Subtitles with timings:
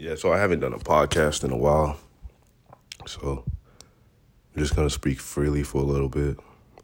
[0.00, 1.98] Yeah, so I haven't done a podcast in a while.
[3.06, 6.38] So I'm just gonna speak freely for a little bit.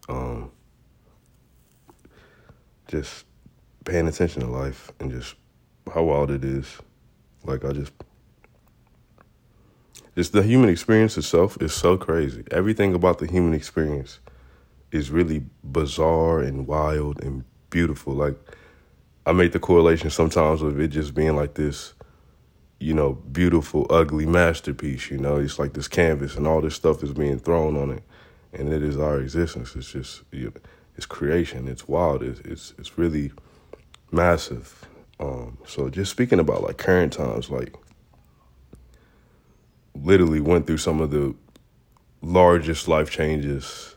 [0.06, 0.50] Um,
[2.88, 3.24] just
[3.86, 5.34] paying attention to life and just
[5.94, 6.76] how wild it is.
[7.42, 7.94] Like I just
[10.14, 12.44] just the human experience itself is so crazy.
[12.50, 14.20] Everything about the human experience
[14.92, 18.12] is really bizarre and wild and beautiful.
[18.12, 18.36] Like
[19.24, 21.94] I make the correlation sometimes with it just being like this
[22.78, 25.10] you know, beautiful, ugly masterpiece.
[25.10, 28.02] You know, it's like this canvas, and all this stuff is being thrown on it,
[28.52, 29.74] and it is our existence.
[29.76, 30.52] It's just, you know,
[30.96, 31.68] it's creation.
[31.68, 32.22] It's wild.
[32.22, 33.32] It's it's, it's really
[34.10, 34.86] massive.
[35.18, 37.74] Um, so just speaking about like current times, like
[39.94, 41.34] literally went through some of the
[42.22, 43.96] largest life changes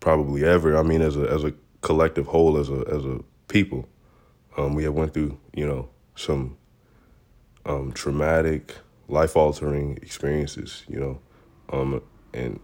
[0.00, 0.76] probably ever.
[0.76, 3.88] I mean, as a as a collective whole, as a as a people,
[4.56, 6.56] um, we have went through you know some
[7.68, 8.74] um, traumatic,
[9.08, 11.20] life altering experiences, you know,
[11.70, 12.02] um,
[12.32, 12.58] and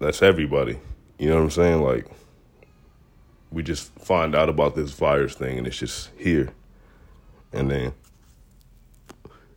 [0.00, 0.78] that's everybody.
[1.18, 1.82] You know what I'm saying?
[1.82, 2.06] Like,
[3.52, 6.50] we just find out about this virus thing and it's just here.
[7.52, 7.92] And then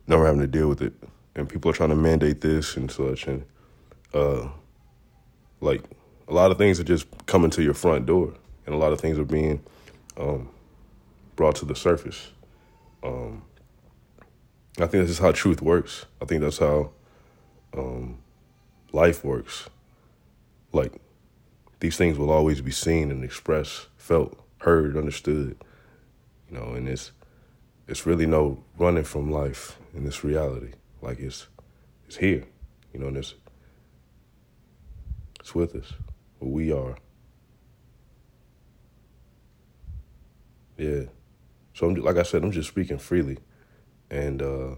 [0.06, 0.92] never having to deal with it.
[1.34, 3.26] And people are trying to mandate this and such.
[3.26, 3.44] And,
[4.12, 4.48] uh,
[5.60, 5.82] like,
[6.28, 8.34] a lot of things are just coming to your front door.
[8.66, 9.62] And a lot of things are being
[10.18, 10.48] um,
[11.36, 12.28] brought to the surface.
[13.02, 13.42] Um,
[14.78, 16.06] I think this is how truth works.
[16.20, 16.92] I think that's how
[17.76, 18.18] um,
[18.92, 19.68] life works.
[20.72, 20.94] Like
[21.80, 25.56] these things will always be seen and expressed, felt, heard, understood.
[26.50, 27.12] You know, and it's
[27.86, 30.72] it's really no running from life in this reality.
[31.02, 31.48] Like it's
[32.06, 32.44] it's here.
[32.94, 33.34] You know, and it's
[35.40, 35.92] it's with us.
[36.40, 36.96] We are.
[40.78, 41.02] Yeah.
[41.74, 43.38] So I'm like I said, I'm just speaking freely
[44.12, 44.74] and uh,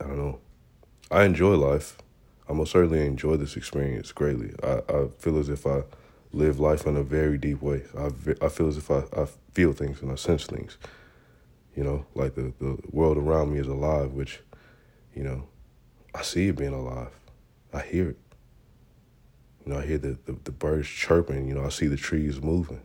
[0.00, 0.38] I don't know.
[1.10, 1.98] I enjoy life.
[2.48, 4.54] I most certainly enjoy this experience greatly.
[4.62, 5.82] I, I feel as if I
[6.32, 7.82] live life in a very deep way.
[7.98, 8.10] I,
[8.40, 10.78] I feel as if I, I feel things and I sense things.
[11.74, 14.40] You know, like the, the world around me is alive, which,
[15.14, 15.48] you know,
[16.14, 17.10] I see it being alive.
[17.72, 18.18] I hear it.
[19.66, 21.48] You know, I hear the, the, the birds chirping.
[21.48, 22.82] You know, I see the trees moving.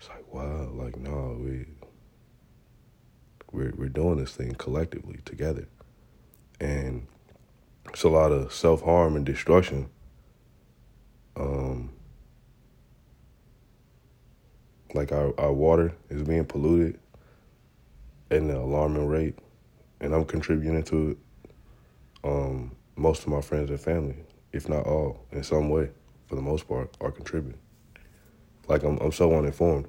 [0.00, 1.66] It's like, wow, like, no, we,
[3.52, 5.68] we're we're doing this thing collectively together,
[6.60, 7.06] and
[7.88, 9.88] it's a lot of self harm and destruction.
[11.36, 11.92] Um,
[14.94, 16.98] like our our water is being polluted
[18.30, 19.38] at an alarming rate,
[20.00, 21.18] and I'm contributing to it.
[22.24, 24.16] Um, most of my friends and family,
[24.52, 25.90] if not all, in some way,
[26.28, 27.60] for the most part, are contributing.
[28.68, 29.88] Like I'm I'm so uninformed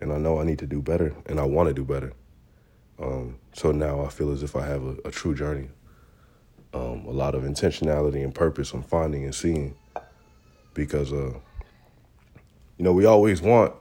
[0.00, 2.12] and I know I need to do better, and I want to do better.
[2.98, 5.68] Um, so now I feel as if I have a, a true journey,
[6.74, 9.74] um, a lot of intentionality and purpose I'm finding and seeing,
[10.74, 11.34] because uh,
[12.76, 13.74] you know we always want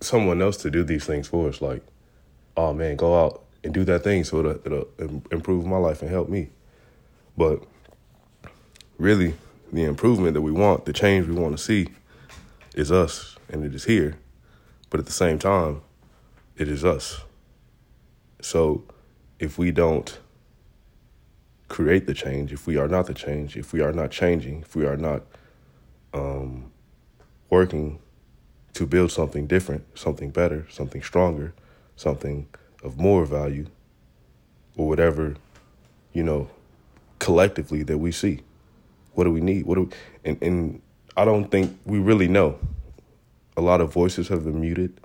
[0.00, 1.82] someone else to do these things for us, like,
[2.56, 6.10] oh man, go out and do that thing so it'll, it'll improve my life and
[6.10, 6.48] help me.
[7.36, 7.62] But
[8.98, 9.34] really,
[9.72, 11.88] the improvement that we want, the change we want to see,
[12.74, 14.18] is us, and it is here.
[14.92, 15.80] But at the same time,
[16.58, 17.22] it is us.
[18.42, 18.84] So
[19.38, 20.18] if we don't
[21.68, 24.76] create the change, if we are not the change, if we are not changing, if
[24.76, 25.22] we are not
[26.12, 26.70] um,
[27.48, 28.00] working
[28.74, 31.54] to build something different, something better, something stronger,
[31.96, 32.46] something
[32.82, 33.68] of more value,
[34.76, 35.36] or whatever,
[36.12, 36.50] you know,
[37.18, 38.40] collectively that we see.
[39.14, 39.64] What do we need?
[39.64, 39.90] What do we,
[40.26, 40.82] and, and
[41.16, 42.58] I don't think we really know
[43.56, 45.00] a lot of voices have been muted,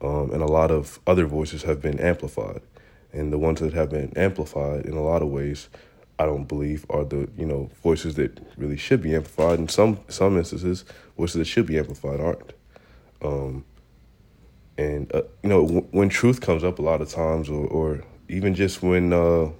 [0.00, 2.60] um, and a lot of other voices have been amplified.
[3.12, 5.68] And the ones that have been amplified in a lot of ways,
[6.18, 9.58] I don't believe are the you know voices that really should be amplified.
[9.58, 10.84] In some some instances,
[11.16, 12.52] voices that should be amplified aren't.
[13.22, 13.64] Um,
[14.76, 18.04] and uh, you know w- when truth comes up a lot of times, or, or
[18.28, 19.50] even just when uh,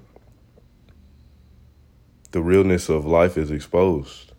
[2.32, 4.32] the realness of life is exposed,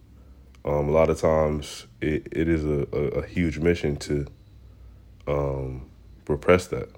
[0.65, 4.27] um, a lot of times it, it is a, a, a huge mission to
[5.27, 5.89] um,
[6.27, 6.89] repress that.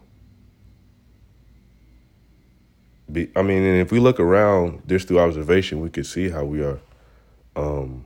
[3.09, 6.43] Be, I mean, and if we look around just through observation, we could see how
[6.43, 6.79] we are
[7.55, 8.05] um,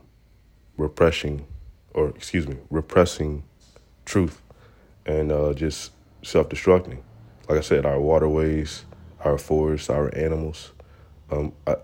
[0.77, 1.45] repressing,
[1.95, 3.43] or excuse me, repressing
[4.05, 4.41] truth
[5.07, 7.01] and uh, just self destructing.
[7.49, 8.85] Like I said, our waterways,
[9.21, 10.71] our forests, our animals.
[11.31, 11.77] Um, I,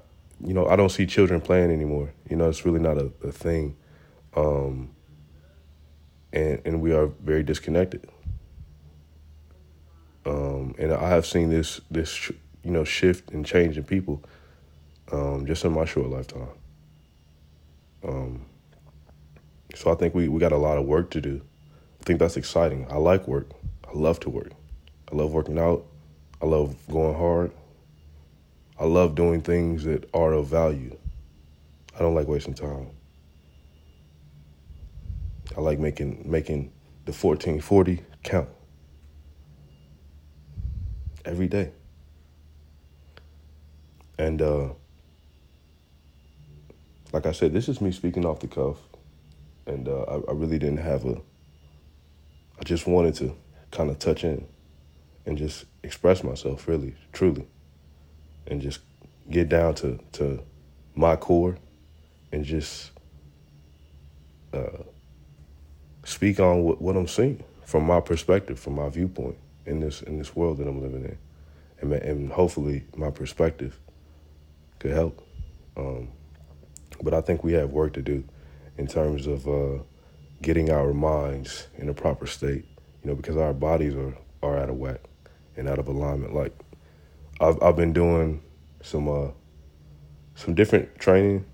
[0.45, 2.13] you know, I don't see children playing anymore.
[2.29, 3.75] You know, it's really not a, a thing.
[4.35, 4.91] Um,
[6.37, 8.07] and and we are very disconnected.
[10.25, 12.31] Um, and I have seen this this
[12.63, 14.23] you know shift and change in people
[15.11, 16.49] um, just in my short lifetime.
[18.03, 18.45] Um,
[19.75, 21.41] so I think we, we got a lot of work to do.
[21.99, 22.87] I think that's exciting.
[22.89, 23.49] I like work.
[23.87, 24.51] I love to work.
[25.11, 25.85] I love working out.
[26.41, 27.51] I love going hard.
[28.79, 30.95] I love doing things that are of value.
[31.95, 32.89] I don't like wasting time.
[35.55, 36.71] I like making making
[37.05, 38.49] the 1440 count
[41.25, 41.71] every day.
[44.17, 44.69] And uh,
[47.13, 48.77] like I said, this is me speaking off the cuff,
[49.65, 51.21] and uh, I, I really didn't have a.
[52.59, 53.35] I just wanted to
[53.71, 54.47] kind of touch in
[55.25, 57.45] and just express myself, really, truly,
[58.47, 58.79] and just
[59.29, 60.41] get down to to
[60.95, 61.57] my core,
[62.31, 62.91] and just
[64.51, 64.83] uh,
[66.07, 70.17] speak on what, what I'm seeing from my perspective, from my viewpoint in this in
[70.17, 71.17] this world that I'm living in,
[71.81, 73.79] and and hopefully my perspective
[74.79, 75.21] could help.
[75.75, 76.09] Um,
[77.03, 78.23] but I think we have work to do
[78.77, 79.83] in terms of uh,
[80.41, 82.65] getting our minds in a proper state,
[83.03, 85.01] you know, because our bodies are, are out of whack
[85.55, 86.33] and out of alignment.
[86.33, 86.53] Like
[87.41, 88.41] I've I've been doing
[88.81, 89.31] some uh,
[90.35, 91.45] some different training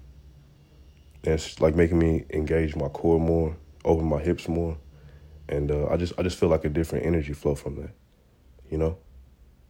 [1.24, 4.78] it's like making me engage my core more, open my hips more,
[5.50, 7.92] and uh, I just I just feel like a different energy flow from that,
[8.70, 8.98] you know.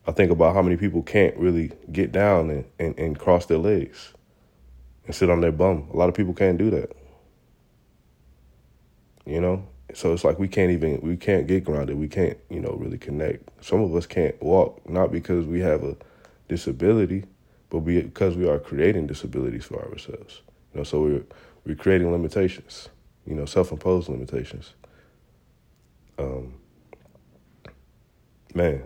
[0.05, 3.57] I think about how many people can't really get down and, and, and cross their
[3.57, 4.13] legs
[5.05, 5.87] and sit on their bum.
[5.93, 6.91] A lot of people can't do that.
[9.25, 9.65] You know?
[9.93, 11.97] So it's like we can't even we can't get grounded.
[11.97, 13.63] We can't, you know, really connect.
[13.63, 15.95] Some of us can't walk, not because we have a
[16.49, 17.25] disability,
[17.69, 20.41] but because we are creating disabilities for ourselves.
[20.73, 21.23] You know, so we're
[21.65, 22.89] we're creating limitations,
[23.25, 24.73] you know, self imposed limitations.
[26.17, 26.55] Um
[28.53, 28.83] man.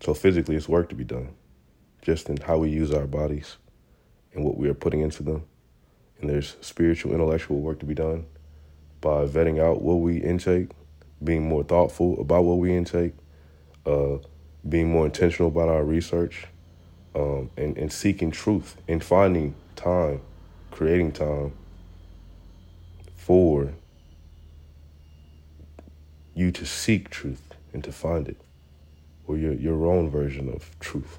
[0.00, 1.30] So physically it's work to be done
[2.02, 3.56] just in how we use our bodies
[4.32, 5.44] and what we are putting into them.
[6.20, 8.26] And there's spiritual, intellectual work to be done
[9.00, 10.70] by vetting out what we intake,
[11.22, 13.14] being more thoughtful about what we intake,
[13.84, 14.18] uh,
[14.68, 16.46] being more intentional about our research,
[17.14, 20.20] um, and, and seeking truth and finding time,
[20.76, 21.52] creating time
[23.16, 23.72] for
[26.34, 28.40] you to seek truth and to find it,
[29.26, 31.18] or your, your own version of truth.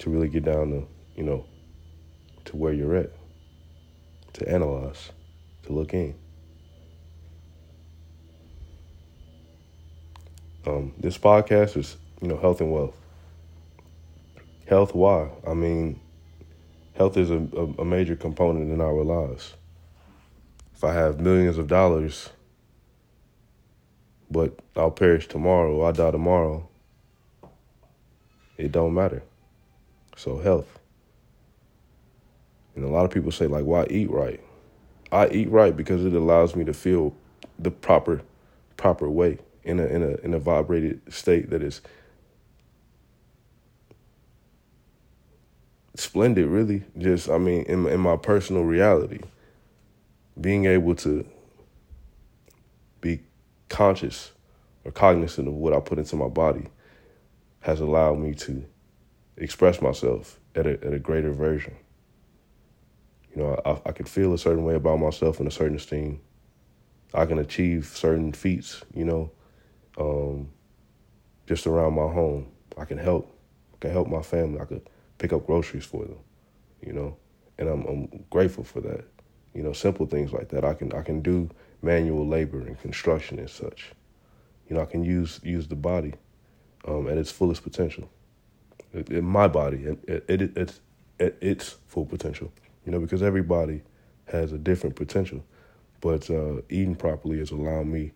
[0.00, 1.44] to really get down to, you know,
[2.46, 3.10] to where you're at,
[4.32, 5.10] to analyze,
[5.62, 6.14] to look in.
[10.66, 12.96] Um, this podcast is, you know, health and wealth.
[14.66, 15.28] Health, why?
[15.46, 16.00] I mean,
[17.00, 17.38] health is a,
[17.78, 19.54] a, major component in our lives.
[20.74, 22.28] If I have millions of dollars,
[24.30, 26.68] but I'll perish tomorrow, I die tomorrow,
[28.58, 29.22] it don't matter.
[30.14, 30.78] So health.
[32.76, 34.40] And a lot of people say like, why eat right?
[35.10, 37.14] I eat right because it allows me to feel
[37.58, 38.20] the proper
[38.76, 41.80] proper way in a in a in a vibrated state that is
[45.94, 49.20] splendid really just i mean in, in my personal reality
[50.40, 51.26] being able to
[53.00, 53.20] be
[53.68, 54.32] conscious
[54.84, 56.66] or cognizant of what i put into my body
[57.60, 58.64] has allowed me to
[59.36, 61.76] express myself at a, at a greater version.
[63.34, 66.20] You know, I, I could feel a certain way about myself and a certain esteem.
[67.14, 69.30] I can achieve certain feats, you know,
[69.98, 70.50] um,
[71.46, 72.50] just around my home.
[72.76, 73.36] I can help.
[73.74, 74.60] I can help my family.
[74.60, 74.88] I could
[75.20, 76.18] pick up groceries for them,
[76.84, 77.16] you know,
[77.58, 79.04] and I'm, I'm grateful for that.
[79.54, 80.64] You know, simple things like that.
[80.64, 81.48] I can I can do
[81.82, 83.92] manual labor and construction and such.
[84.68, 86.14] You know, I can use use the body
[86.86, 88.10] um, at its fullest potential
[88.92, 90.80] in my body it, it, it, it's
[91.18, 92.52] at its full potential.
[92.84, 93.82] You know, because everybody
[94.26, 95.44] has a different potential,
[96.00, 98.12] but uh, eating properly has allowed me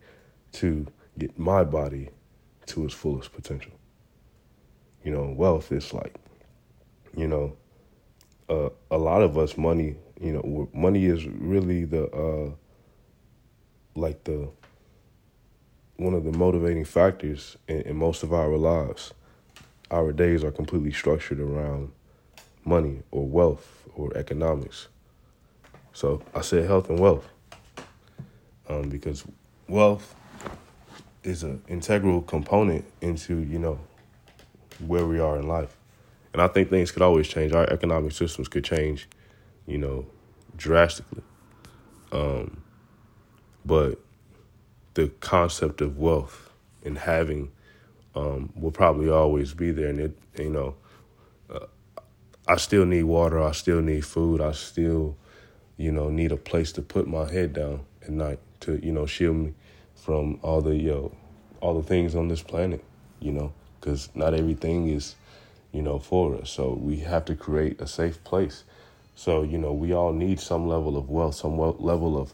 [0.53, 0.87] to
[1.19, 2.09] get my body
[2.67, 3.73] to its fullest potential.
[5.05, 6.15] You know, wealth is like,
[7.17, 7.57] you know,
[8.49, 9.97] uh, a lot of us money.
[10.21, 12.51] You know, money is really the uh,
[13.95, 14.49] like the
[15.97, 19.13] one of the motivating factors in, in most of our lives
[19.91, 21.93] our days are completely structured around
[22.65, 24.89] money or wealth or economics.
[25.93, 27.29] So I said health and wealth
[28.69, 29.25] um, because
[29.69, 30.15] wealth
[31.23, 33.79] is an integral component into you know
[34.85, 35.77] where we are in life,
[36.35, 37.53] and I think things could always change.
[37.53, 39.09] Our economic systems could change,
[39.67, 40.05] you know,
[40.57, 41.23] drastically.
[42.11, 42.61] Um,
[43.65, 44.01] but
[44.95, 46.51] the concept of wealth
[46.85, 47.53] and having
[48.17, 49.89] um, will probably always be there.
[49.89, 50.75] And it, you know,
[51.49, 51.67] uh,
[52.49, 53.41] I still need water.
[53.41, 54.41] I still need food.
[54.41, 55.17] I still,
[55.77, 59.07] you know, need a place to put my head down at night to, you know,
[59.07, 59.55] shield me
[59.95, 61.17] from all the, you know,
[61.61, 62.83] all the things on this planet,
[63.21, 65.15] you know, because not everything is,
[65.75, 66.51] you know, for us.
[66.51, 68.63] So we have to create a safe place.
[69.17, 72.33] So, you know, we all need some level of wealth, some level of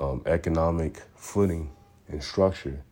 [0.00, 1.70] um, economic footing
[2.08, 2.84] and structure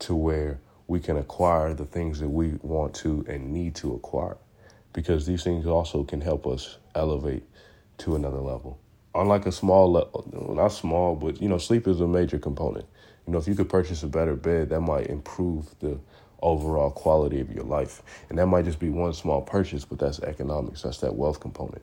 [0.00, 4.38] to where we can acquire the things that we want to and need to acquire
[4.92, 7.44] because these things also can help us elevate
[7.98, 8.78] to another level.
[9.14, 12.86] Unlike a small level, not small, but you know, sleep is a major component.
[13.26, 15.98] You know, if you could purchase a better bed, that might improve the
[16.42, 18.02] overall quality of your life.
[18.28, 20.82] And that might just be one small purchase, but that's economics.
[20.82, 21.82] That's that wealth component,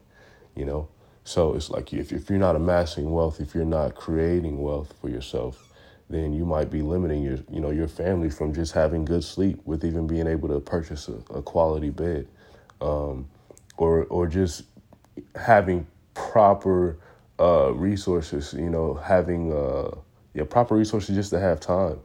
[0.55, 0.88] you know?
[1.24, 5.10] So it's like if, if you're not amassing wealth, if you're not creating wealth for
[5.10, 5.69] yourself,
[6.10, 9.60] then you might be limiting your, you know, your family from just having good sleep
[9.65, 12.27] with even being able to purchase a, a quality bed,
[12.81, 13.27] um,
[13.77, 14.63] or or just
[15.36, 17.00] having proper
[17.39, 18.53] uh, resources.
[18.53, 19.95] You know, having uh,
[20.33, 22.00] yeah proper resources just to have time.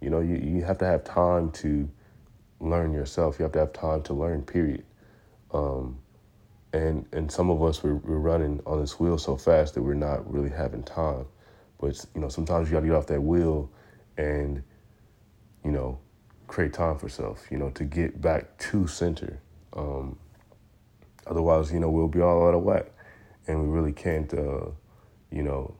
[0.00, 1.88] You know, you you have to have time to
[2.60, 3.38] learn yourself.
[3.38, 4.42] You have to have time to learn.
[4.42, 4.84] Period.
[5.52, 5.98] Um,
[6.72, 9.94] and and some of us we're, we're running on this wheel so fast that we're
[9.94, 11.26] not really having time.
[11.78, 13.70] But you know, sometimes you got to get off that wheel
[14.16, 14.62] and
[15.64, 15.98] you know
[16.46, 17.46] create time for self.
[17.50, 19.40] You know, to get back to center.
[19.74, 20.18] Um,
[21.26, 22.86] otherwise, you know, we'll be all out of whack,
[23.46, 24.32] and we really can't.
[24.32, 24.66] Uh,
[25.30, 25.74] you know,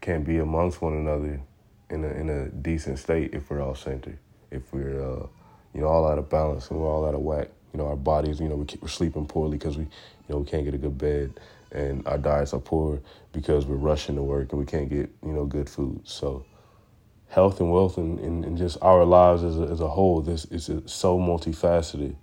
[0.00, 1.42] can't be amongst one another
[1.90, 4.18] in a in a decent state if we're all centered.
[4.50, 5.26] If we're uh,
[5.74, 7.48] you know all out of balance and we're all out of whack.
[7.72, 8.40] You know, our bodies.
[8.40, 9.90] You know, we we're sleeping poorly because we you
[10.28, 11.38] know we can't get a good bed
[11.72, 13.00] and our diets are poor
[13.32, 16.00] because we're rushing to work and we can't get you know good food.
[16.04, 16.44] So
[17.28, 20.44] health and wealth and, and, and just our lives as a, as a whole, this
[20.46, 22.14] is so multifaceted.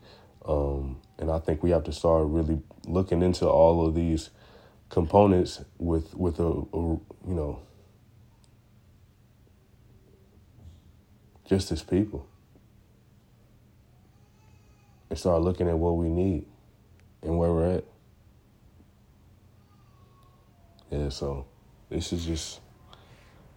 [0.46, 4.30] Um, and I think we have to start really looking into all of these
[4.90, 7.60] components with with a, a you know
[11.46, 12.28] just as people
[15.10, 16.46] and start looking at what we need
[17.22, 17.84] and where we're at.
[20.90, 21.46] Yeah, so
[21.90, 22.60] this is just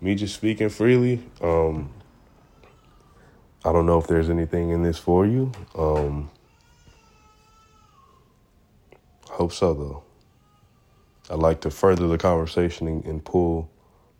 [0.01, 1.23] me just speaking freely.
[1.41, 1.93] Um,
[3.65, 5.51] I don't know if there's anything in this for you.
[5.75, 6.31] Um,
[9.29, 10.03] hope so though.
[11.29, 13.71] I'd like to further the conversation and, and, pull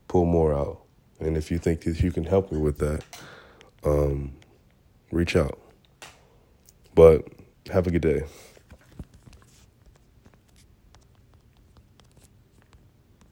[0.09, 0.81] pull more out.
[1.21, 3.05] And if you think that you can help me with that,
[3.87, 4.33] um,
[5.11, 5.59] reach out.
[6.95, 7.27] But
[7.71, 8.25] have a good day.